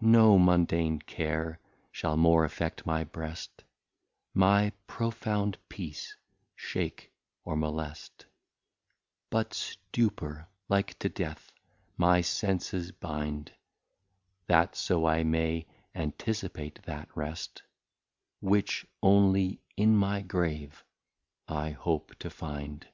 No 0.00 0.38
Mundan 0.38 1.00
Care 1.04 1.58
shall 1.90 2.16
more 2.16 2.44
affect 2.44 2.86
my 2.86 3.02
Breast, 3.02 3.64
My 4.32 4.70
profound 4.86 5.58
Peace 5.68 6.14
shake 6.54 7.10
or 7.42 7.56
molest: 7.56 8.26
But 9.28 9.54
Stupor, 9.54 10.46
like 10.68 10.96
to 11.00 11.08
Death, 11.08 11.50
my 11.96 12.20
Senses 12.20 12.92
bind, 12.92 13.54
That 14.46 14.76
so 14.76 15.04
I 15.04 15.24
may 15.24 15.66
anticipate 15.96 16.80
that 16.84 17.08
Rest, 17.16 17.64
Which 18.40 18.86
only 19.02 19.62
in 19.76 19.96
my 19.96 20.22
Grave 20.22 20.84
I 21.48 21.70
hope 21.70 22.16
to 22.20 22.30
find. 22.30 22.86